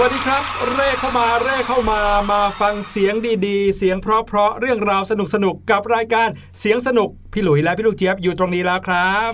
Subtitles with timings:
[0.00, 0.42] วัสดีครับ
[0.72, 2.00] เร่เข้ามาเร่เข้ามา
[2.32, 3.14] มาฟังเสียง
[3.46, 5.12] ดีๆ เสียงเพราะๆเรื่องราวส
[5.44, 6.28] นุกๆกับรายการ
[6.60, 9.30] เสียงสนุกพี่หลุยและพี่ลูกเจี๊ยบอยู่ตรงนี้แล้วครับ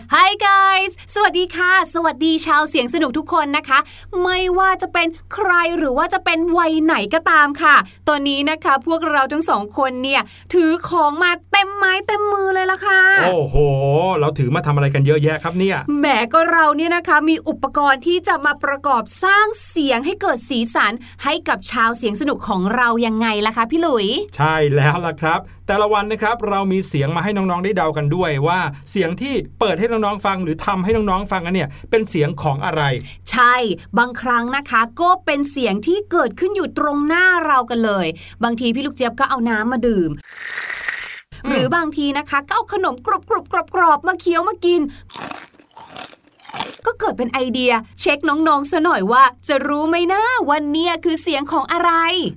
[1.30, 3.78] สวัสดีค่ะ สวัสดีชาวเสียงสนุกทุกคนนะคะ
[4.22, 7.76] ไม่ว่าจะเป็นใครหรือว่าจะเป็นวัยไหนก็ตามค่ะ
[8.08, 10.22] ตอนนี้นะคะ พวกเราทั้งสองคนเนี่ย
[10.54, 13.56] ถือของมาเต็มไม้เต็มมือเลยล่ะค่ะ โอ้โห
[14.20, 20.92] เราถือมาทำอะไรกันเยอะแยะครับเนี่ย แหมก็เราเนี่ยนะคะมีอุปกรณ์ที่จะมาประกอบสร้างเสียงให้เกิดสีสัน
[21.24, 24.06] ให้กับชาวเสียงสนุกของเรายังไงล่ะคะพี่หลุย
[24.36, 25.40] ใช่แล้วล่ะครับ
[25.70, 32.82] แต่ละวันนะครับเรามีเสียงมาให้น้องๆได้เดากันด้วยว่า เสียงที่เปิดให้น้องๆฟังหรือทำให้น้องๆฟังกันเนี่ยเป็นเสียงของอะไร
[33.31, 33.55] ใช่
[33.99, 38.06] บางครั้งนะคะ ก็เป็นเสียงที่เกิดขึ้นอยู่ตรงหน้าเรากันเลย
[38.44, 40.11] บางทีพี่ลูกเจี๊ยบก็เอาน้ำมาดื่ม
[41.49, 44.81] หรือบางทีนะคะก็เอาขนมกรุบกรุบกรอบกรอบมาเคี้ยวมากิน
[46.87, 51.90] ก็เกิดเป็นไอเดียเช็คน้องๆซะหน่อยว่า จะรู้ไหมนะวันเนี้ยคือเสียงของอะไร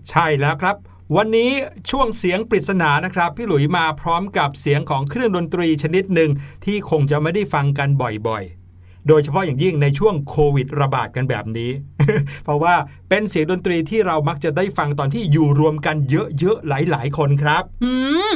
[0.09, 0.77] ใช่แล้วครับ
[1.15, 1.51] วันนี้
[1.89, 6.31] ช่วงเสียงปริศนานะครับ พี่หลุยมาพร้อมกับเสียงของเครื่องดนตรีชนิดหนึ่ง
[6.65, 7.89] ที่คงจะไม่ได้ฟังกัน
[8.27, 11.71] บ่อยๆ โดยเฉพาะอย่างยิ่งในช่วงโควิดระบาดกันแบบนี้
[12.44, 12.75] เพราะว่า
[13.09, 15.95] เป็นเสียงดนตรีที่เรามักจะได้ฟังตอนที่อยู่รวมกัน
[16.39, 17.94] เยอะๆ หลายๆ คนครับ อื
[18.29, 18.31] ม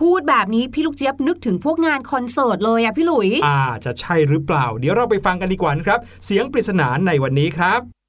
[0.00, 8.01] พูดแบบนี้พี่ลูกเจี๊ยบนึกถึงพวกงานคอนเสิร์ตเลยอะพี่หลุย อ่าจะใช่หรือเปล่า เดี๋ยวเราไปฟังกันดีกว่านะครับ เสียงปริศนาในวันนี้ครับ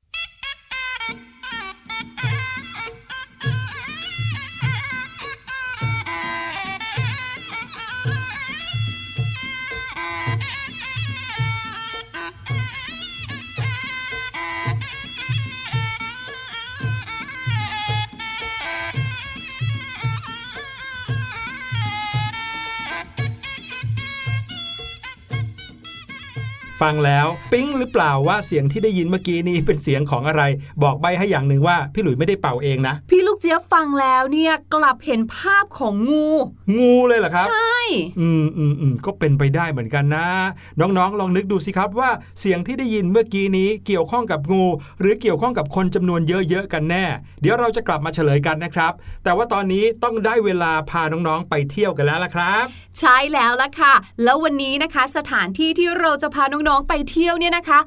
[26.81, 30.43] ฟังแล้วปิ๊งหรือเปล่าว่าเสียงที่ได้ยินเมื่อกี้นี้เป็นเสียงของอะไร
[30.83, 36.27] บอกใบให้อย่างหนึ่งว่าพี่หลุยไม่ได้เป่าเองนะ พี่ลูกเจี๊ยบฟังแล้วเนี่ยกลับเห็นภาพของงู
[36.77, 37.77] งูเลยเหรอครับ ใช่
[38.19, 40.27] อืมอืมอืมก็เป็นไปได้เหมือนกันนะ
[40.79, 42.09] น้องๆ ลองนึกดูสิครับว่า
[42.39, 44.63] เสียงที่ได้ยินเมื่อกี้นี้เกี่ยวข้องกับงู
[44.99, 47.05] หรือเกี่ยวข้องกับคนจำนวนเยอะๆกันแน่
[47.41, 48.93] เดี๋ยวเราจะกลับมาเฉลยกันนะครับ
[49.23, 52.65] แต่ว่าตอนนี้ต้องได้เวลาพาน้องๆไปเที่ยวกันแล้วล่ะครับ
[52.99, 53.93] ใช่แล้วล่ะค่ะ
[54.23, 57.79] แล้ววันนี้นะคะ สถานที่ที่เราจะพาน้องๆไปเที่ยวเนี่ยนะคะ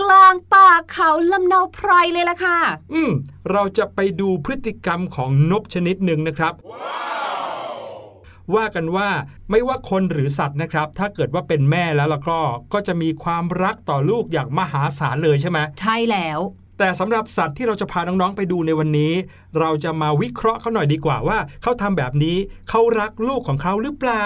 [0.00, 2.58] กลางป่าเขาลำเนาไพรเลยล่ะค่ะ
[2.92, 3.10] อืม
[3.50, 6.54] เราจะไปดูพฤติกรรมของนกชนิดหนึ่งนะครับ
[8.54, 9.08] ว่ากันว่า
[9.50, 12.40] ไม่ว่าคนหรือสัตว์นะครับ ถ้าเกิดว่าเป็นแม่แล้วล่ะก็
[12.72, 16.40] ก็จะมีความรักต่อลูกอย่างมหาศาลเลยใช่ไหมใช่แล้ว
[16.78, 19.12] แต่สำหรับสัตว์ที่เราจะพาน้องๆไปดูในวันนี้
[19.58, 22.36] เราจะมาวิเคราะห์เขาหน่อยดีกว่าว่าเขาทำแบบนี้
[22.68, 24.24] เขารักลูกของเขาหรือเปล่า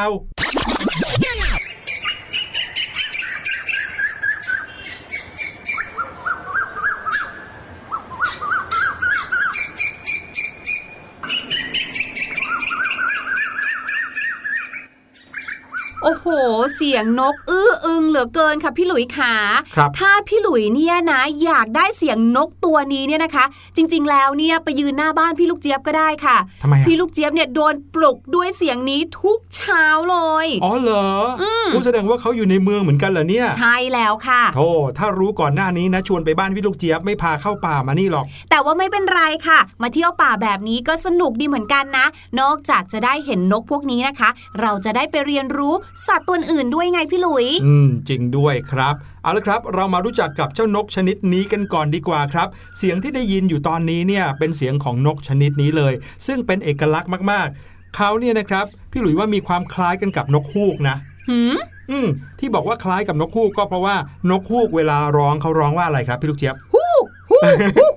[16.03, 16.27] โอ้โห
[16.76, 19.35] เสียงนกอื้ออึงเหลือเกินค่ะพี่หลุยขา
[19.77, 23.45] ครับถ้าพี่หลุยเนี่ยนะอยากได้เสียงนกตัวนี้เนี่ยนะคะ
[23.77, 31.09] จริง ๆ แล้วเนี่ยไปยืนหน้าบ้านพี่ลูกเจี๊ยบก็ได้ค่ะทำไมอะพี่ลูกเจี๊ยบเนี่ยโดนปลุกด้วยเสียงนี้ทุกเช้าเลย อ๋อเหรอ
[31.43, 31.45] อ
[31.75, 42.07] ผู้แสดงว่าเขาอยู่ในเมืองเหมือนกันเหรอเนี่ย ใช่แล้วค่ะโธ่ถ้ารู้ก่อนหน้านี้นะชวนไปบ้านพี่ลูกเจี๊ยบไม่พาเข้าป่ามานี่หรอก แต่ว่าไม่เป็นไรค่ะ มาเที่ยวป่าแบบนี้ก็สนุกดีเหมือนกันนะ
[42.41, 44.29] นอกจากจะได้เห็นนกพวกนี้นะคะ
[44.61, 45.75] เราจะได้ไปเรียนรู้
[46.07, 55.93] สัตว์ตัวอื่นด้วยไงพี่หลุย อืม จริงด้วยครับ เอาละครับ เรามารู้จักกับเจ้านกชนิดนี้กันก่อนดีกว่าครับ เสียงที่ได้ยินอยู่ตอนนี้เนี่ยเป็นเสียงของนกชนิดนี้เลย
[56.27, 60.97] ซึ่งเป็นเอกลักษณ์มากๆ เขาเนี่ยนะครับ พี่หลุยว่ามีความคล้ายกันกับนกฮูกนะ
[61.31, 61.57] หืม
[61.91, 63.97] อืมที่บอกว่าคล้ายกับนกฮูกก็เพราะว่า
[64.31, 66.93] นกฮูกเวลาร้องเขาร้องว่าอะไรครับพี่ลูกเจี๊ยบฮู้
[67.31, 67.41] ฮู้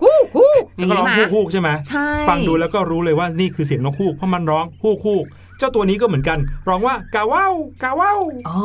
[0.03, 5.25] ฮู้ฮู้อแล้ย่าวงก็นี้ร้องมาฮูกฮูกใช่ไหมใช่ฟังดูแล้วก็รู้เลยว่านี่คือเสียงนกฮูกเพราะมันร้องฮูกฮูก
[5.59, 8.63] เจ้าตัวนี้ก็เหมือนกัน ร้องว่ากาว้าวกาว้าวอ๋อ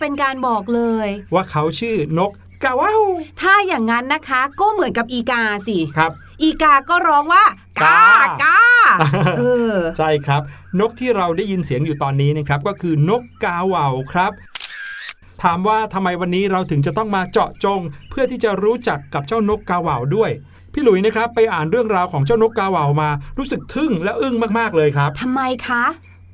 [0.00, 2.30] เป็นการบอกเลย ว่าเขาชื่อนก
[2.64, 3.02] กาว้าว
[3.40, 7.44] ถ้าอย่างนั้นนะคะก็เหมือนกับอีกาสิครับ อีกาก็ร้องว่า
[7.82, 8.02] กา
[8.42, 8.58] กา
[9.38, 9.42] เอ
[9.72, 10.42] อใช่ครับ
[10.80, 14.32] นกที่เราได้ยินเสียงอยู่ตอนนี้นะครับก็คือนกกาเหว่าครับ
[15.42, 17.80] ถามว่าทำไมวันนี้เราถึงจะต้องมาเจาะจง
[18.10, 20.30] เพื่อที่จะรู้จักกับเจ้านกกาเหว่าด้วย
[20.72, 25.84] พี่หลุยนะครับไปอ่านเรื่องราวของเจ้านกกาเหว่ามา รู้สึกทึ่งและอึ้งมากๆเลยครับทำไมคะ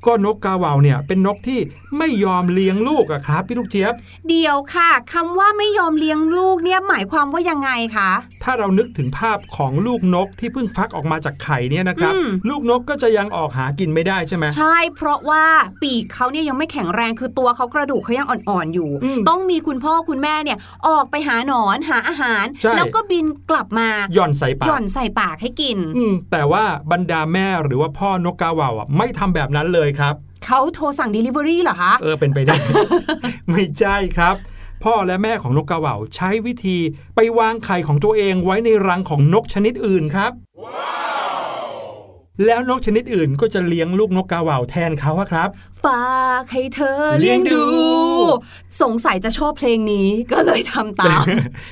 [0.05, 1.59] ก็นกกาเหว่าเนี่ยเป็นนกที่
[1.97, 3.93] ไม่ยอมเลี้ยงลูกอะครับพี่ลูกเจี๊ยบ
[4.29, 8.11] เดียวค่ะคำว่าไม่ยอมเลี้ยงลูกเนี่ยหมายความว่ายังไงคะ
[8.43, 15.45] ถ้าเรานึกถึงภาพของลูกนกที่เพิ่งฟักออกมาจากไข่เนี่ยนะครับอืมลูกนกก็จะยังออกหากินไม่ได้ใช่ไหมใช่ เพราะว่า
[15.81, 30.15] ปีกเขาเนี่ยยังไม่แข็งแรงคือตัวเขากระดูกเขายังอ่อนๆอยู่อืมต้องมีคุณพ่อคุณแม่เนี่ยออกไปหาหนอนหาอาหารใช่แล้วก็บินกลับมาหย่อนใส่ปาหย่กอนใส่ปากให้กินอืมแต่ว่าบรรดาแม่หรือว่าพ่อนกกาเหว่าอะไม่ทำแบบนั้นเลยครับ
[30.45, 32.55] เขาโทรสั่ง Delivery เหรอคะ เออ เป็นไปได้
[33.49, 34.35] ไม่ใช่ครับ
[34.83, 36.77] พ่อและแม่ของนกกาเหว่าใช้วิธี
[37.15, 40.31] ไปวางไข่ของตัวเองไว้ในรังของนกชนิดอื่นครับ
[42.45, 45.49] แล้วนกชนิดอื่นก็จะเลี้ยงลูกนกกาเหว่าแทนเขาอะครับ
[45.85, 47.85] ฝากให้เธอเลี้เลี้ยยงงดูดู
[48.81, 51.23] สงสัยจะชอบเพลงนี้ก็เลยทำตาม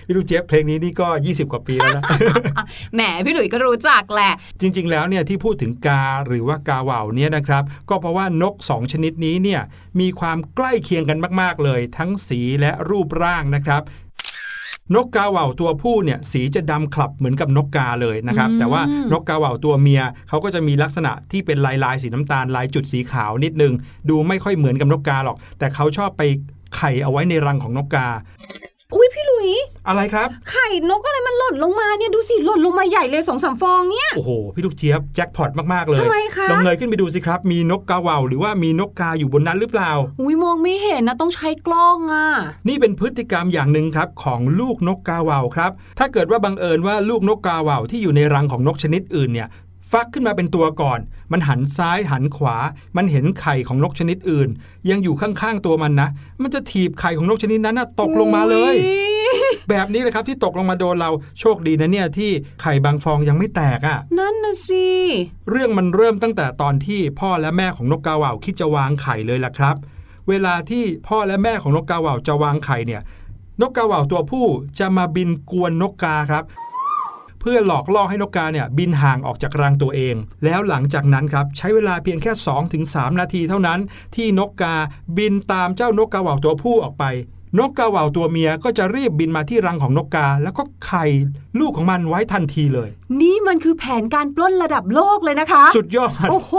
[0.06, 2.04] พี่ลูกเจี๊ยบเพลงนี้นี่ก็ 20 กว่าปีแล้วนะ
[2.96, 9.62] แหมพี่หลุยก็รู้จักแหละ จริง ๆ แล้วเนี่ยที่พูดถึงกาหรือว่ากาเหว่าเนี่ยนะครับ ก็เพราะว่านกสองชนิดนี้เนี่ย
[10.00, 13.82] มีความใกล้เคียงกันมาก ๆ เลย ทั้งสีและรูปร่างนะครับ
[14.96, 23.74] นกกาเหว่าตัวผู้เนี่ยสีจะดำคลับเหมือนกับนกกาเลยนะครับอืมแต่ว่านกกาเหว่าตัวเมียเขาก็จะมีลักษณะที่เป็นลายลายๆสีน้ำตาลลายจุดสีขาวนิดนึง
[24.10, 26.24] ดูไม่ค่อยเหมือนกับนกกาหรอก แต่เขาชอบไป
[26.76, 28.08] ไข่เอาไว้ในรังของนกกา
[28.96, 29.50] อุ้ยพี่หลุย
[29.88, 39.92] อะไรครับ ไข่นกอะไรมันหล่นลงมาเนี่ยดูสิหล่นลงมาใหญ่เลยสองสามฟองเนี่ย โอ้โห พี่ลูกเจี๊ยบแจ็คพอตมาก ๆ เลยทำไมคะลองเงยขึ้นไปดูสิครับ มีนกกาเหว่าหรือว่ามีนกกาอยู่บนนั้นหรือเปล่า
[40.22, 42.28] อุ้ยมองไม่เห็นนะต้องใช้กล้องอะ
[42.68, 49.48] นี่เป็นพฤติกรรมอย่างหนึ่งครับของลูกนกกาเหว่าครับ ถ้าเกิดว่าบังเอิญว่าลูกนกกาเหว่าที่อยู่ในรังของนกชนิดอื่นเนี่ย
[49.92, 51.00] ฟักขึ้นมาเป็นตัวก่อน
[51.32, 52.56] มันหันซ้ายหันขวา
[52.98, 54.50] มันเห็นไข่ของนกชนิดอื่น
[54.90, 56.10] ยังอยู่ข้างๆตัวมันนะ
[56.42, 64.88] มันจะถีบไข่ของนกชนิดนั้นนะตกลงมาเลยอุ๊ยแบบนี้เลยครับที่ตกลงมาโดนเราโชคดีนะเนี่ยที่ไข่บางฟองยังไม่แตกอะ นั่นนะสิ
[65.50, 69.76] เรื่องมันเริ่มตั้งแต่ตอนที่พ่อและแม่ของนกกาเหว่าคิดจะวางไข่เลยล่ะครับ
[70.30, 73.02] เวลาที่พ่อและแม่ของนกกาเหว่าจะวางไข่เนี่ย
[73.62, 74.46] นกกาเหว่าตัวผู้
[74.80, 82.32] จะมาบินกวนนกกาครับเพื่อหลอกล่อให้นกกาเนี่ยบินห่างออกจากรังตัวเอง แล้วหลังจากนั้นครับใช้เวลาเพียงแค่
[82.76, 83.80] 2-3 นาทีเท่านั้น
[84.16, 84.76] ที่นกกา
[85.18, 87.04] บินตามเจ้านกกาเหว่าตัวผู้ออกไป
[87.60, 91.06] นกกาเหว่าตัวเมียก็จะรีบบินมาที่รังของนกกา แล้วก็ไข่
[91.60, 92.90] ลูกของมันไว้ทันทีเลย
[93.22, 96.54] นี่มันคือแผนการปล้นระดับโลกเลยนะคะ สุดยอดโอ้โห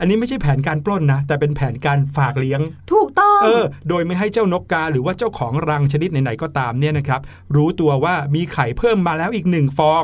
[0.00, 2.60] อันนี้ไม่ใช่แผนการปล้นนะ แต่เป็นแผนการฝากเลี้ยง
[2.92, 7.20] ถูกต้องเออโดยไม่ให้เจ้านกกาหรือว่าเจ้าของรังชนิดไหนๆก็ตามเนี่ยนะครับ
[7.56, 10.02] รู้ตัวว่ามีไข่เพิ่มมาแล้วอีกหนึ่งฟอง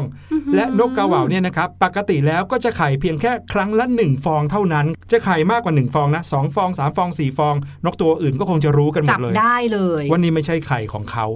[0.54, 11.26] และนกกาเหว่าเนี่ยนะครับปกติแล้วก็จะไข่เพียงแค่ครั้งละหนึ่งฟองเท่านั้น จะไข่มากกว่าหนึ่งฟองนะสองฟองสามฟองสี่ฟอง นกตัวอื่นก็คงจะรู้กันหมจัดบเลยได้เลยว่านี่ไม่ใช่ไข่ของเขา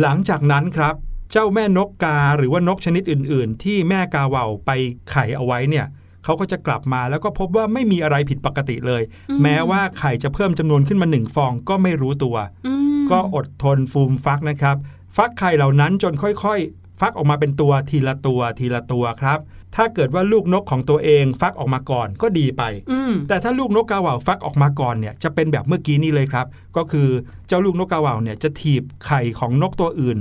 [0.00, 0.94] หลังจากนั้นครับ
[1.32, 4.70] เจ้าแม่นกกาหรือว่านกชนิดอื่น ๆ ที่แม่กาเหว่าไป
[5.10, 5.86] ไข่เอาไว้เนี่ย
[6.24, 9.02] เขาก็จะกลับมาแล้วก็พบว่าไม่มีอะไรผิดปกติเลย
[9.42, 12.72] แม้ว่าไข่จะเพิ่มจำนวนขึ้นมาหนึ่งฟองก็ไม่รู้ตัวอื
[13.02, 14.76] มก็อดทนฟูมฟักนะครับ
[15.16, 19.38] ฟักไข่เหล่านั้นจนค่อยๆ ฟักออกมาเป็นตัวทีละตัวทีละตัวครับ
[19.76, 22.62] ถ้าเกิดว่าลูกนกของตัวเองฟักออกมาก่อนก็ดีไป
[22.92, 27.08] อืมแต่ถ้าลูกนกกาเหว่าฟักออกมาก่อนเนี่ยจะเป็นแบบเมื่อกี้นี่เลยครับ ก็คือ
[27.48, 30.18] เจ้าลูกนกกาเหว่าเนี่ยจะถีบไข่ของนกตัวอื่น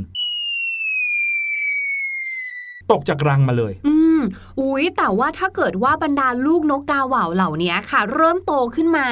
[2.91, 4.23] ตกจากรังมาเลย อื ม
[4.59, 9.07] อุ๊ยแต่ว่าถ้าเกิดว่าบรรดาลูกนกกาเหว่าเหล่านี้ค่ะ เริ่มโตขึ้นมา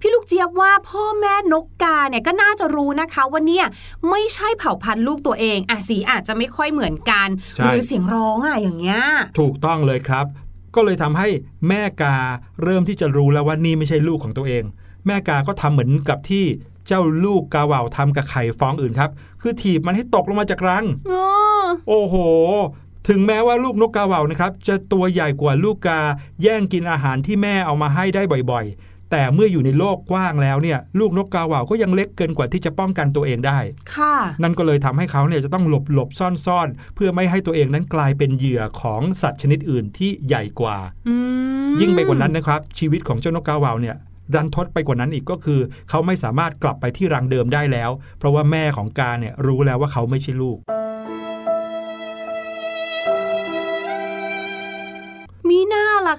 [0.00, 3.66] พี่ลูกเจี๊ยบว่าพ่อแม่นกกาเนี่ยก็น่าจะรู้นะคะว่าเนี่ย
[4.10, 9.00] ไม่ใช่เผ่าพันธุ์ลูกตัวเองอะสีอาจจะไม่ค่อยเหมือนกันใช่หรือเสียงร้องอะอย่างเงี้ย
[9.38, 10.26] ถูกต้องเลยครับ
[10.74, 11.28] ก็เลยทำให้
[11.68, 12.16] แม่กา
[12.62, 14.64] เริ่มที่จะรู้แล้วว่านี่ไม่ใช่ลูกของตัวเอง
[15.06, 16.44] แม่กาก็ทำเหมือนกับที่
[16.86, 19.10] เจ้าลูกกาเหว่าทำกับไข่ฟองอื่นครับ
[19.42, 21.14] คือถีบมันให้ตกลงมาจากรังเอ
[21.62, 22.14] อโอ้โห
[23.08, 26.00] ถึงแม้ว่าลูกนกกาเหว่านะครับจะตัวใหญ่กว่าลูกกา
[26.42, 33.58] แย่งกินอาหารที่แม่เอามาให้ได้บ่อยๆ แต่เมื่ออยู่ในโลกกว้างแล้วเนี่ยลูกนกกาเหว่าก็ยังเล็กเกินกว่าที่จะป้องกันตัวเองได้
[33.94, 40.76] ค่ะ นั่นก็เลยทำให้เขาเนี่ยจะต้องหลบหลบซ่อนซ่อนๆเพื่อไม่ให้ตัวเองนั้นกลายเป็นเหยื่อของสัตว์ชนิดอื่นที่ใหญ่กว่า
[41.08, 41.14] อื
[41.66, 43.96] มยิ่งไปกว่านั้นนะครับ ชีวิตของเจ้านกกาเหว่าเนี่ย
[44.34, 45.60] รันทดไปกว่านั้นอีกก็คือ
[45.90, 50.58] เขาไม่สามารถกลับไปที่รังเดิมได้แล้ว เพราะว่าแม่ของกาเนี่ยรู้แล้วว่าเขาไม่ใช่ลูก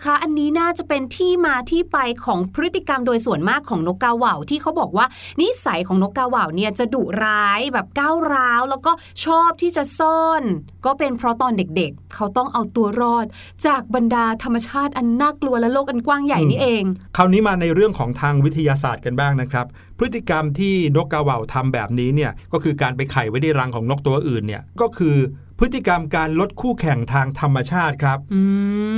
[0.03, 5.05] คะ อันนี้น่าจะเป็นที่มาที่ไปของพฤติกรรมโดยส่วนมากของนกกาเหว่าที่เขาบอกว่า
[5.41, 8.91] นิสัยของนกกาเหว่าเนี่ยจะดุร้ายแบบก้าวร้าว แล้วก็
[9.25, 10.43] ชอบที่จะซ่อน
[10.85, 13.25] ก็เป็นเพราะตอนเด็กๆ เขาต้องเอาตัวรอด
[13.65, 16.83] จากบรรดาธรรมชาติอันน่ากลัวและโลกอันกว้างใหญ่นี่เอง
[17.17, 19.65] คราวนี้มาในเรื่องของทางวิทยาศาสตร์กันบ้างนะครับ
[19.97, 25.17] พฤติกรรมที่นกกาเหว่าทำแบบนี้เนี่ยก็คือการไปไข่ไว้ในรังของนกตัวอื่นเนี่ยก็คือ
[25.59, 28.41] พฤติกรรมการลดคู่แข่งทางธรรมชาติครับอื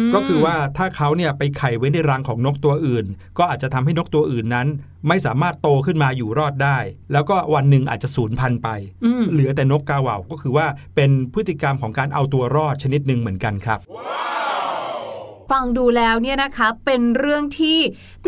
[0.07, 3.05] มก็คือว่าถ้าเขาเนี่ยไปไข่ไว้ในรังของนกตัวอื่น
[3.37, 4.67] ก็อาจจะทำให้นกตัวอื่นนั้น
[5.07, 6.77] ไม่สามารถโตขึ้นมาอยู่รอดได้
[7.11, 8.69] แล้วก็วันหนึ่งอาจจะสูญพันธุ์ไป
[9.05, 13.79] อืมเหลือแต่นกกาเหว่าก็คือว่าเป็นพฤติกรรมของการเอาตัวรอดชนิดหนึ่งเหมือนกันครับ
[15.51, 17.77] ฟังดูแล้วเนี่ยนะคะ เป็นเรื่องที่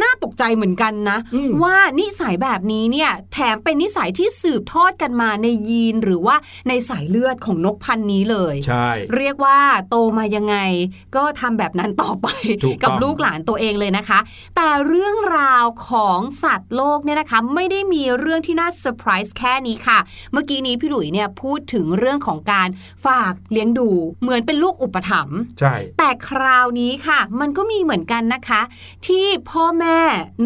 [0.01, 6.35] น่าตกใจเหมือนกันนะอืมว่านิสัยแบบนี้เนี่ยแถมเป็นนิสัยที่สืบทอดกันมาในยีนหรือว่า
[6.67, 9.59] ในสายเลือดของนกพันธุ์นี้เลยใช่เรียกว่า
[9.89, 10.55] โตมายังไง
[11.15, 12.27] ก็ทำแบบนั้นต่อไป
[12.63, 14.19] ถูกต้องกับลูกหลานตัวเองเลยนะคะ
[14.55, 19.99] แต่เรื่องราวของสัตว์โลกเนี่ยนะคะ ไม่ได้มีเรื่องที่น่าเซอร์ไพรส์แค่นี้ค่ะ
[20.31, 22.69] เมื่อกี้นี้พี่หลุยเนี่ยพูดถึงเรื่องของการ
[23.05, 23.89] ฝากเลี้ยงดู
[24.21, 28.61] เหมือนเป็นลูกอุปถัมภ์ใช่แต่คราวนี้ค่ะมันก็มีเหมือนกันนะคะ
[29.07, 29.97] ที่พ่อแม่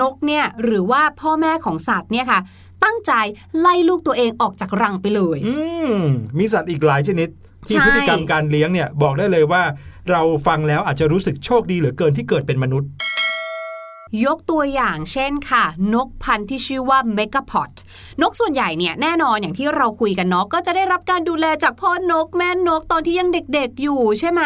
[0.02, 2.40] นกเนี่ยหรือว่าพ่อแม่ของสัตว์เนี่ยค่ะ
[2.84, 3.12] ตั้งใจ
[3.60, 5.56] ไล่ลูกตัวเองออกจากรังไปเลย อื
[5.96, 6.00] ม
[6.38, 7.30] มีสัตว์อีกหลายชนิด
[7.68, 9.64] ที่ใช่ พฤติกรรมการเลี้ยงเนี่ยบอกได้เลยว่า
[10.12, 12.90] เราฟังแล้วอาจจะรู้สึกโชคดีเหลือเกินที่เกิดเป็นมนุษย์
[14.26, 17.72] ยกตัวอย่างเช่นค่ะ นกพันธุ์ที่ชื่อว่า m e g a p o d
[18.22, 24.42] นกส่วนใหญ่เนี่ยแน่นอนอย่างที่เราคุยกันเนาะก็จะได้รับการดูแลจากพ่อนกแม่นกตอนที่ยังเด็กๆอยู่ใช่ไหม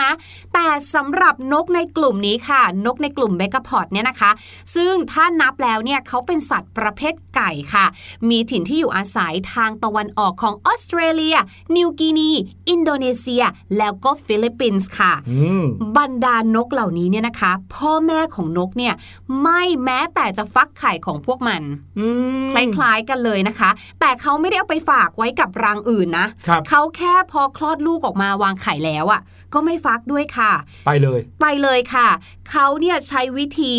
[0.53, 4.31] แต่สำหรับนกในกลุ่มนี้ค่ะ นกในกลุ่ม m e g a p o d เนี่ยนะคะ
[4.75, 7.85] ซึ่งถ้านับแล้วเนี่ยเขาเป็นสัตว์ประเภทไก่ค่ะ
[8.29, 11.37] มีถิ่นที่อยู่อาศัยทางตะวันออกของออสเตรเลีย
[11.75, 12.31] นิวกินี
[12.69, 13.43] อินโดนีเซีย
[13.77, 15.63] แล้วก็ฟิลิปปินส์ค่ะอืม
[15.97, 18.93] บรรดานกเหล่านี้เนี่ยนะคะ พ่อแม่ของนกเนี่ย
[19.41, 21.61] ไม่แม้แต่จะฟักไข่ของพวกมัน
[21.99, 22.07] อื
[22.45, 23.58] มคล้ายๆกันเลยนะคะ
[23.99, 29.21] แต่เขาไม่ได้เอาไปฝากไว้กับรังอื่นนะครับเขาแค่พอคลอดลูกออกมาวางไข่แล้วอะ่ะ
[29.53, 30.51] ก็ไม่ฟักด้วยค่ะ
[30.85, 32.09] ไปเลย ไปเลยค่ะ
[32.51, 33.73] เขาเนี่ยใช้วิธี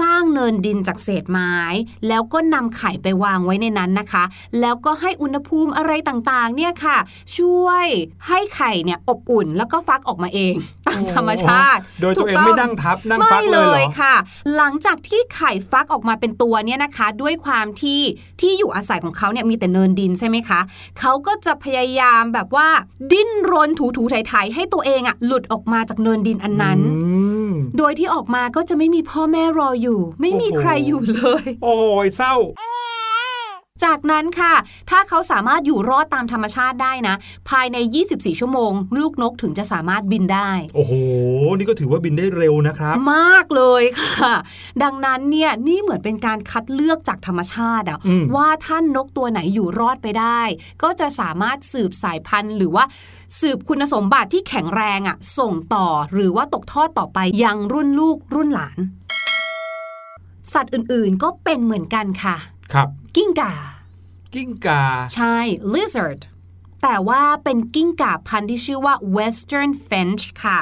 [0.00, 1.54] สร้างเนินดินจากเศษไม้
[2.08, 4.24] แล้วก็นำไข่ไปวางไว้ในนั้นนะคะ
[4.60, 6.96] แล้วก็ให้อุณหภูมิอะไรต่างๆ เนี่ยค่ะ
[7.36, 7.86] ช่วย
[8.26, 10.54] ให้ไข่เนี่ยอบอุ่นแล้วก็ฟักออกมาเอง
[10.88, 14.14] ตามธรรมชาติ โดยตัวเองถูกไม่นั่งทับนั่งฟัไม่กเลเลยเหรยอค่ะ
[14.56, 18.00] หลังจากที่ไข่ฟักออกมาเป็นตัวเนี่ยนะคะ ด้วยความที่
[18.40, 20.60] ที่อยู่อาศัยของเขาเนี่ยมีแต่เนินดินใช่ไหมคะ
[21.00, 22.68] เขาก็จะพยายามแบบว่า
[23.12, 27.18] ดิ้นรนถูๆไถๆให้ตัวเองอะหลุดออกมาจากเนินดินอันนั้นอื
[27.50, 32.34] มโดยที่ออกมาก็จะไม่มีพ่อแม่รออยู่ ไม่มีโอ้โหใครอยู่เลย โอ้ยเศร้า
[33.84, 34.54] จากนั้นค่ะ
[34.90, 37.14] ถ้าเขาสามารถอยู่รอดตามธรรมชาติได้นะ
[37.50, 37.76] ภายใน
[38.08, 40.92] 24 ชั่วโมง ลูกนกถึงจะสามารถบินได้ โอ้โห
[41.56, 44.34] นี่ก็ถือว่าบินได้เร็วนะครับ มากเลยค่ะ
[44.82, 50.40] ดังนั้นเนี่ยนี่เหมือนเป็นการคัดเลือกจากธรรมชาติอะอืมว่าท่านนกตัวไหนอยู่รอดไปได้
[50.82, 52.84] ก็จะสามารถสืบสายพันธุ์หรือว่า
[53.40, 58.78] สืบคุณสมบัติที่แข็งแรงอะส่งต่อหรือว่าตกทอดต่อไปยังรุ่นลูกรุ่นหลาน
[60.54, 62.36] สัตว์อื่นๆก็เป็นเหมือนกันค่ะ
[62.72, 63.52] ครับ กิ้งก่า
[64.34, 64.82] กิ้งกา
[65.14, 65.36] ใช่
[65.74, 66.20] lizard
[66.82, 70.60] แต่ว่าเป็นกิ้งก่าพันธุ์ที่ชื่อว่า western finch ค่ะ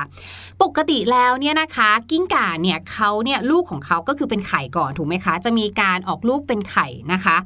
[0.63, 7.37] ปกติแล้วเนี่ยนะคะ กิ้งก่าเนี่ยเขาเนี่ยลูกของเขาก็คือเป็นไข่ก่อนถูกไหมคะ จะมีการออกลูกเป็นไข่นะคะ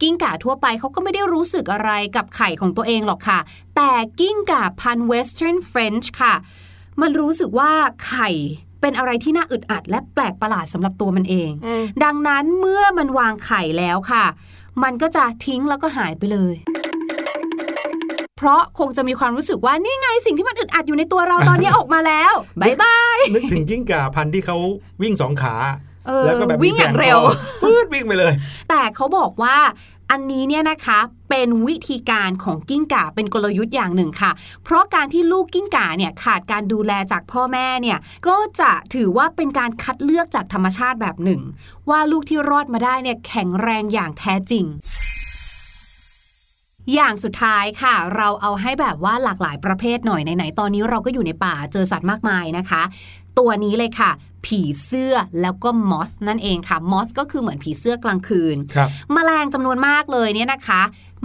[0.00, 3.40] กิ้งก่าทั่วไปเขาก็ไม่ได้รู้สึกอะไรกับไข่ของตัวเองหรอกค่ะ
[3.76, 3.90] แต่
[4.20, 6.34] กิ้งก่าพันธุ์ western finch ค่ะ
[7.00, 7.72] มันรู้สึกว่า
[8.06, 8.30] ไข่
[8.84, 11.50] เป็นอะไรที่น่าอึดอัดและแปลกประหลาดสำหรับตัวมันเอง
[12.04, 14.24] ดังนั้นเมื่อมันวางไข่แล้วค่ะ
[14.82, 16.54] มันก็จะทิ้งแล้วก็หายไปเลย
[18.38, 24.56] เพราะคงจะมีความรู้สึกว่านี่ไงสิ่งที่มันอึดอัดอยู่ในตัวเราตอนนี้ออกมาแล้วบายบายนึกถึงกิ้งก่าพันธุ์ที่เขา
[25.02, 25.54] วิ่งสองขา
[26.06, 27.18] เออแล้วก็แบบวิ่งอย่างเร็ว
[27.62, 28.32] ปืดวิ่งไปเลย
[28.68, 29.56] แต่เขาบอกว่า
[30.16, 30.98] อันนี้เนี่ยนะคะ
[31.30, 34.30] เป็นวิธีการของกิ้งก่าเป็นกลยุทธ์อย่างหนึ่งค่ะ
[34.64, 37.98] เพราะการที่ลูกกิ้งก่าเนี่ยขาดการดูแลจากพ่อแม่เนี่ย
[38.28, 41.40] ก็จะถือว่าเป็นการคัดเลือกจากธรรมชาติแบบหนึ่ง
[41.90, 44.64] ว่าลูกที่รอดมาได้เนี่ยแข็งแรงอย่างแท้จริง
[46.94, 52.82] อย่างสุดท้ายค่ะ เราเอาให้แบบว่าหลากหลายประเภทหน่อยไหนๆตอนนี้เราก็อยู่ในป่าเจอสัตว์มากมายนะคะ
[53.38, 54.10] ตัวนี้เลยค่ะ
[54.46, 60.82] ผีเสื้อแล้วก็มอสนั่นเองค่ะมอสก็คือเหมือนผีเสื้อกลางคืนครับแมลงจำนวนมากเลยเนี่ยนะคะ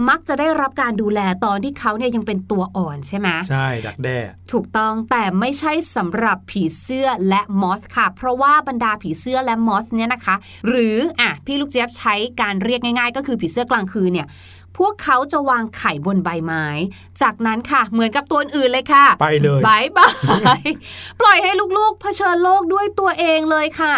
[0.08, 4.18] มักจะได้รับการดูแลตอนที่เขาเนี่ยยังเป็นตัวอ่อนใช่ไหมใช่ดักแด้
[4.52, 10.34] ถูกต้องแต่ไม่ใช่สำหรับผีเสื้อและมอสค่ะ เพราะว่าบรรดาผีเสื้อและมอสเนี่ยนะคะ
[10.68, 14.26] หรืออะพี่ลูกเจี๊ยบใช้การเรียกง่าย ๆ ก็คือผีเสื้อกลางคืนเนี่ย
[14.78, 16.66] พวกเขาจะวางไข่บนใบไม้
[17.22, 20.08] จากนั้นค่ะ เหมือนกับตัวอื่นเลยค่ะ ไปเลยบายบา
[20.60, 20.62] ย
[21.20, 23.94] ปล่อยให้ลูกๆเผชิญโลกด้วยตัวเองเลยค่ะ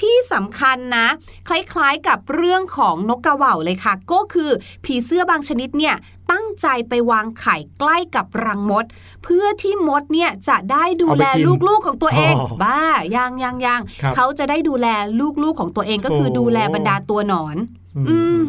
[0.00, 1.06] ที่สำคัญนะ
[1.48, 4.50] คล้ายๆกับเรื่องของนกกระเหว่าเลยค่ะ ก็คือ
[4.84, 5.96] ผีเสื้อบางชนิดเนี่ย
[6.32, 8.84] ตั้งใจไปวางไข่ใกล้กับรังมด
[9.24, 12.80] เพื่อที่มดเนี่ยจะได้ดูแลเอาไปกินลูกๆของตัวเองอ๋อบ้า
[13.16, 14.86] ยังยังยังครับเขาจะได้ดูแล
[15.42, 17.56] ลูกๆของตัวเองก็คือโอ้ดูแลบรรดาตัวหนอน
[18.08, 18.40] อืม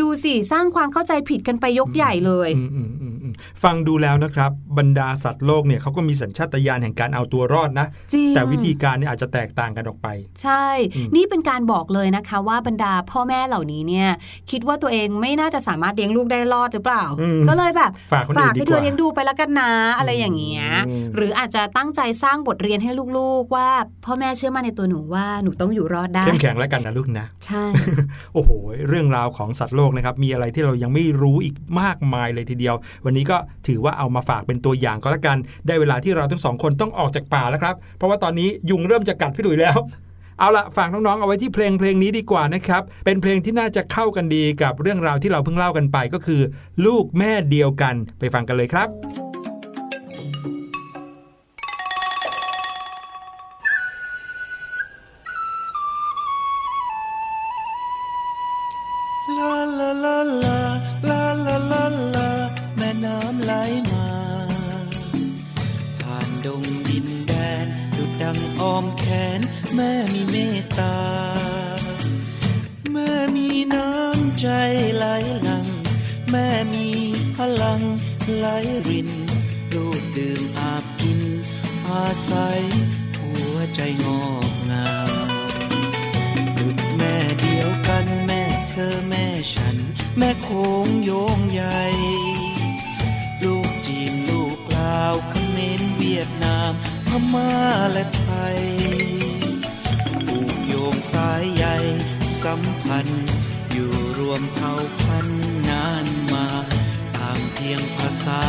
[0.00, 10.08] ดูสิสร้างความเข้าใจผิดกันไปยกใหญ่เลยอืมอืมอืมอืมฟังดูแล้วนะครับ บรรดาสัตว์โลกเนี่ยเขาก็มีสัญชาตญาณแห่งการเอาตัวรอดนะจริงแต่วิธีการเนี่ยอาจจะแตกต่างกันออกไป
[10.42, 14.08] ใช่อืมนี่เป็นการบอกเลยนะคะว่าบรรดาพ่อแม่เหล่านี้เนี่ย
[14.50, 23.68] คิดว่าตัวเองไม่น่าจะสามารถเลี้ยงลูกได้รอดหรือเปล่าอืมก็เลยแบบฝากคนอื่นดีให้กเธอว่าเลี้ยงดูไปแล้วกันนะอะไรอย่างเงี้ยอืมหรืออาจจะตั้งใจสร้างบทเรียนให้ลูกๆ ว่า
[24.04, 27.64] พ่อแม่เชื่อมั่นในตัวหนูว่าหนูต้องอยู่รอดได้เข้มแข็งแล้วกันนะลูกนะ ใช่
[28.34, 28.50] โอ้โห
[28.88, 39.78] เรื่องราวของสัตว์โลกนะครับ มีอะไรที่เรายังไม่รู้อีกมากมายเลยทีเดียว วันนี้ก็ถือว่าเอามาฝากเป็นตัวอย่างก็แล้วกัน ได้เวลาที่เราทั้งสองคนต้องออกจากป่าแล้วครับ เพราะว่าตอนนี้ยุงเริ่มจะกัดพี่ดุยแล้ว
[40.38, 46.40] เอาละฝากน้องๆ เอาไว้ที่เพลงเพลงนี้ดีกว่านะครับ เป็นเพลงที่น่าจะเข้ากันดีกับเรื่องราวที่เราเพิ่งเล่ากันไปก็คือ
[46.86, 49.21] ลูกแม่เดียวกันไปฟังกันเลยครับ
[75.12, 75.66] หลหลัง
[76.30, 76.88] แม่มี
[77.36, 77.80] พลัง
[78.36, 78.46] ไหล
[78.88, 79.10] ริน
[79.74, 81.20] ลูกดื่มอาบกิน
[81.88, 82.60] อาศัย
[83.20, 85.10] หัวใจงอกงาม
[86.58, 89.76] ดุดแม่เดียวกันแม่เธอแม่ฉัน
[90.18, 91.82] แม่โค้งโยงใหญ่
[93.42, 96.72] ลูกจีนลูกลาวเขมรเวียดนาม
[97.08, 97.52] พม่า
[97.92, 98.60] และไทย
[100.26, 101.64] ผูกโยงสายใย
[102.42, 103.41] สัมพันธ์
[104.32, 106.46] วมเผ่าพันธุ์นานมา
[107.16, 108.42] ตางเพียงภาษา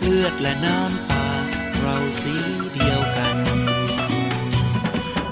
[0.00, 1.28] เลือดและน้ำตา
[1.78, 2.34] เราสี
[2.74, 3.36] เดียวกัน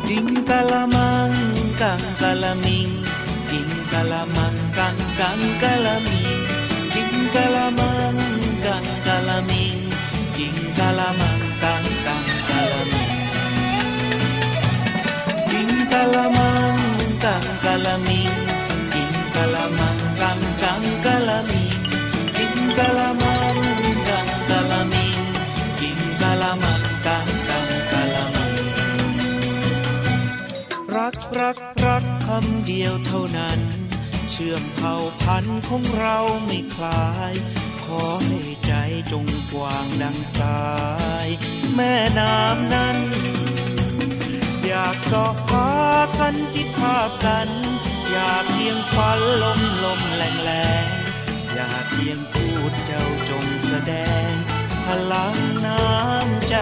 [0.09, 1.31] กิงกะละมัง
[1.83, 2.91] กังกะละมิง
[3.51, 6.39] กิงกะละมังกังกังกะละมิง
[6.95, 8.15] กิงกะละมัง
[8.67, 9.77] กังกะละมิง
[10.37, 33.61] กิงกะละมังำเดียวเท่านั้น
[34.31, 37.33] เชื่อมเผ่าพันธุ์ของเราไม่คลาย
[37.85, 38.73] ขอให้ใจ
[39.13, 40.65] จงกว้างดังสา
[41.27, 41.29] ย
[41.75, 42.99] แม่น้ำนั้น
[44.67, 45.69] อยากสอบหา
[46.19, 47.49] สันติภาพกัน
[48.11, 50.51] อยากเพียงฝันลมลมแรงแร
[50.85, 50.87] ง
[51.55, 53.93] อยากเพียงพูดเจ้าจงแสด
[54.29, 54.31] ง
[54.87, 56.57] พลังน้ำใจ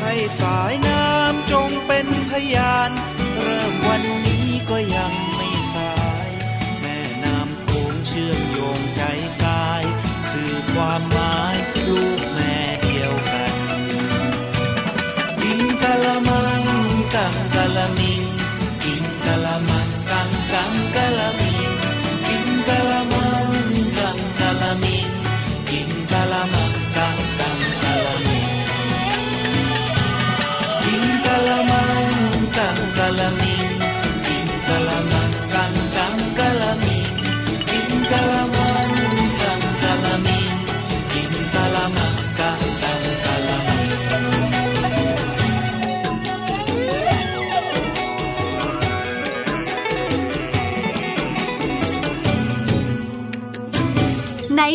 [0.00, 2.90] ให้สายน้ำจงเป็นพยาน
[3.42, 5.37] เริ่มวันนี้ก็ยัง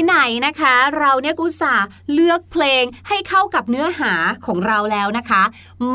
[0.06, 4.14] ไหนๆนะคะเราเนี่ยกุตส่าห์เลือกเพลงให้เข้ากับเนื้อหา
[4.46, 5.44] ของเราแล้วนะคะ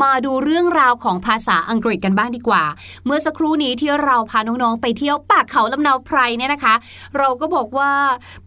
[0.01, 2.63] มาดูเรื่องราวของภาษาอังกฤษกันบ้างดีกว่า
[3.05, 6.75] เมื่อสักครู่นี้ที่เราพาน้องๆไปเที่ยวป่าเขาลำเนาไพรเนี่ยนะคะ
[7.17, 7.91] เราก็บอกว่า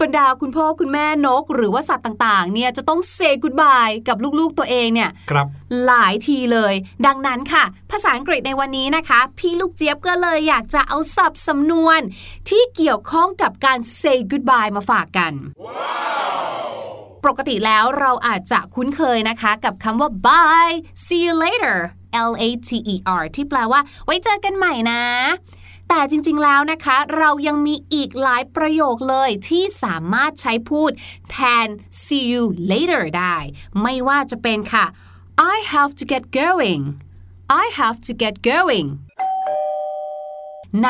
[0.01, 5.47] บรรดาคุณพ่อคุณแม่นก หรือว่าสัตว์ต่างๆ เนี่ยจะต้องเซ y g ก o บายกับลูกๆตัวเองเนี่ยครับ
[5.87, 6.75] หลายทีเลย
[7.07, 12.01] ดังนั้นค่ะ ภาษาอังกฤษในวันนี้นะคะ พี่ลูกเจี๊ยบก็เลยอยากจะเอาศัพท์สำนวน
[12.49, 15.33] ที่เกี่ยวข้องกับการ say goodbye มาฝากกัน
[17.25, 21.79] ปกติแล้วเราอาจจะคุ้นเคยนะคะ กับคำว่า bye see you later
[22.31, 25.03] L A T E R ที่แปลว่า ไว้เจอกันใหม่นะ
[25.89, 30.91] แต่จริงๆแล้วนะคะ เรายังมีอีกหลายประโยคเลยที่สามารถใช้พูด
[31.31, 31.69] แทน
[32.05, 33.37] see you later ได้
[33.83, 34.87] ไม่ว่าจะเป็นค่ะ
[35.55, 36.83] I have to get going
[37.63, 38.89] I have to get going
[40.81, 40.89] ไหน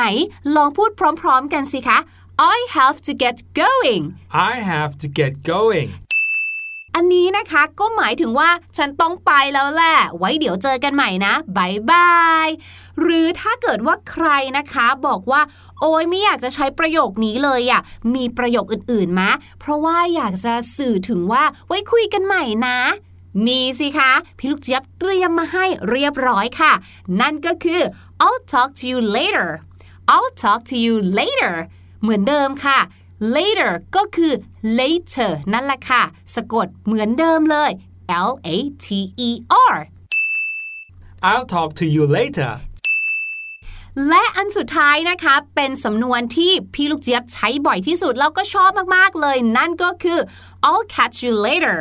[0.55, 0.91] ลองพูด
[1.21, 1.99] พร้อมๆกันสิคะ
[2.55, 4.01] I have to get going
[4.51, 5.89] I have to get going
[6.95, 12.13] อันนี้นะคะก็หมายถึงว่าฉันต้องไปแล้วแหละ ไว้เดี๋ยวเจอกันใหม่นะบายบา
[12.45, 12.49] ย
[13.01, 14.27] หรือถ้าเกิดว่าใคร
[14.57, 15.41] นะคะบอกว่า
[15.79, 17.81] โอ้ยไม่อยากจะใช้ประโยคนี้เลยอะ่ะ
[18.15, 22.77] มีประโยคอื่นๆมะ เพราะว่าอยากจะสื่อถึงว่าไว้คุยกันใหม่นะ
[23.47, 26.73] มีสิคะ พี่ลูกเจี๊ยบเตรียมมาให้เรียบร้อยค่ะ
[27.21, 27.81] นั่นก็คือ
[28.23, 29.49] I'll talk to you later
[30.13, 31.53] I'll talk to you later
[32.01, 32.79] เหมือนเดิมค่ะ
[33.35, 34.33] later ก็คือ
[34.79, 36.03] later นั่นแหละค่ะ
[36.35, 37.71] สะกดเหมือนเดิมเลย
[38.29, 38.87] L A T
[39.27, 39.29] E
[39.73, 39.75] R
[41.29, 42.53] I'll talk to you later
[44.09, 50.19] และอันสุดท้ายนะคะ เป็นสำนวนที่พี่ลูกเจี๊ยบใช้บ่อยที่สุด แล้วก็ชอบมาก ๆ เลย นั่นก็คือ
[50.67, 51.77] I'll catch you later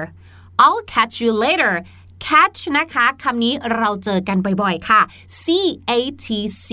[0.64, 1.72] I'll catch you later
[2.26, 5.00] catch นะคะคำนี้เราเจอกันบ่อย ๆ ค่ะ
[5.42, 5.44] C
[5.90, 5.92] A
[6.24, 6.26] T
[6.64, 6.66] C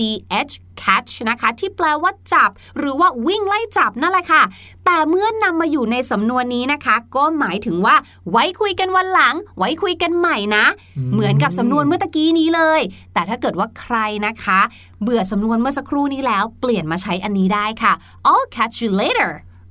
[0.50, 4.42] H catch นะคะ ที่แปลว่าจับ หรือว่าวิ่งไล่จับนั่นแหละค่ะ
[4.84, 7.96] แต่เมื่อนำมาอยู่ในสำนวนนี้นะคะ ก็หมายถึงว่า
[8.30, 10.64] ไว้คุยกันวันหลัง ไว้คุยกันใหม่นะ
[11.12, 12.80] เหมือนกับสำนวนเมื่อตะกี้นี้เลย
[13.12, 14.60] แต่ถ้าเกิดว่าใครนะคะ
[15.02, 17.92] เบื่อสำนวนเมื่อสักครู่นี้แล้ว เปลี่ยนมาใช้อันนี้ได้ค่ะ
[18.30, 19.30] I'll catch you later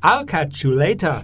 [0.10, 1.17] I'll catch you later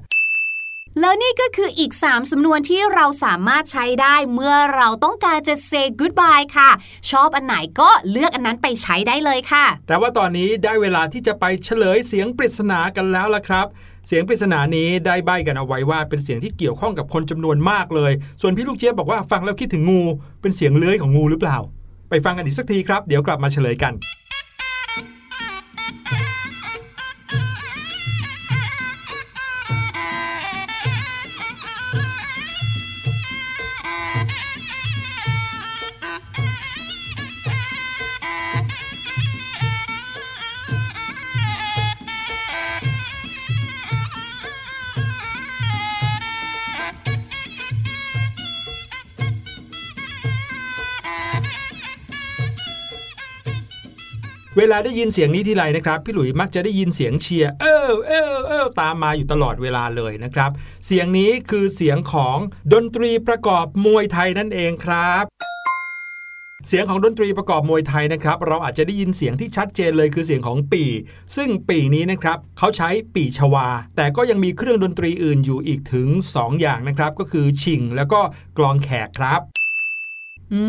[1.00, 6.70] แล้วนี่ก็คืออีก 3 สำนวนที่เราสามารถใช้ได้เมื่อเราต้องการจะ say goodbye ค่ะ
[7.12, 13.68] ชอบอันไหนก็เลือกอันนั้นไปใช้ได้เลยค่ะ แต่ว่าตอนนี้ได้เวลาที่จะไปเฉลยเสียงปริศนากันแล้วล่ะครับ
[14.08, 20.02] เสียงปริศนานี้ได้ใบกันเอาไว้ว่าเป็นเสียงที่เกี่ยวข้องกับคนจำนวนมากเลย ส่วนพี่ลูกเจี๊ยบบอกว่าฟังแล้วคิดถึงงู
[20.42, 21.58] เป็นเสียงเลื้อยของงูหรือเปล่า
[22.10, 23.94] ไปฟังกันอีกสักทีครับ เดี๋ยวกลับมาเฉลยกัน
[54.66, 60.52] วลาได้ยินเสียงนี้ทีไรนะครับ พี่หลุยมักจะได้ยินเสียงเชียร์เออเออเออตามมาอยู่ตลอดเวลาเลยนะครับ
[60.86, 62.38] เสียงนี้คือเสียงของ
[62.74, 65.26] ดนตรีประกอบมวยไทยนั่นเองครับ
[66.68, 70.84] เสียงของดนตรีประกอบมวยไทยนะครับ เราอาจจะได้ยินเสียงที่ชัดเจนเลยคือเสียงของปี
[71.36, 78.20] ซึ่งปีนี้นะครับเขาใช้ปีชวา แต่ก็ยังมีเครื่องดนตรีอื่นอยู่อีกถึง 2 อย่างนะครับ ก็คือชิง แล้วก็
[78.58, 79.42] กลองแขกครับ
[80.54, 80.62] อื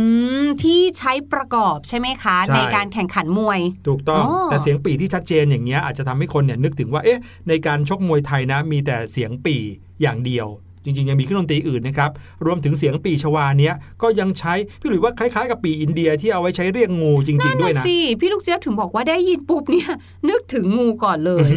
[0.42, 9.62] มที่ใช้ประกอบใช่ไหมคะใช่ในการแข่งขันมวย ถูกต้องอ๋อแต่เสียงปี่ที่ชัดเจนอย่างเงี้ยอาจจะทำให้คนเนี่ยนึกถึงว่าเอ๊ะในการชกมวยไทยนะ มีแต่เสียงปี่
[10.02, 10.46] อย่างเดียว
[10.86, 12.10] จริงๆ ยังมีเครื่องดนตรีอื่นนะครับ
[12.46, 19.90] รวมถึงเสียงปี่ชวาเนี้ยก็ยังใช้ พี่หลุยว่าคล้ายๆ กับปี่อินเดียที่เอาไว้ใช้เรียกงูจริง ๆ ด้วยนะสิพี่ลูกเจี๊ยบถึงบอกว่าได้ยินปุ๊บเนี่ย
[20.30, 21.48] นึกถึงงูก่อนเลย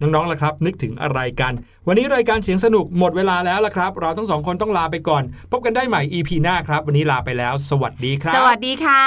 [0.00, 1.52] น้องๆล่ะครับ นึกถึงอะไรกัน
[1.88, 9.04] วันนี้รายการเสียงสนุกหมดเวลาแล้วล่ะครับ เราทั้งสองคนต้องลาไปก่อน พบกันได้ใหม่ EP หน้าครับ วันนี้ลาไปแล้ว สวัสดีครับ สวัสดีค่ะ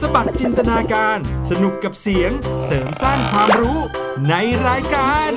[0.00, 1.18] สบัดจินตนาการ
[1.50, 2.30] สนุกกับเสียง
[2.64, 3.78] เสริมสร้างความรู้
[4.28, 4.34] ใน
[4.66, 5.30] รายการ